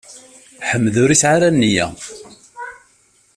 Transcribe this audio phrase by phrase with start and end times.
[0.69, 1.87] Ḥmed ur yesɛi ara nniya.